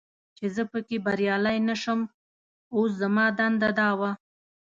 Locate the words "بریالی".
1.05-1.57